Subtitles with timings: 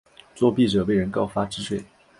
[0.33, 1.83] 作弊者被人告发治罪。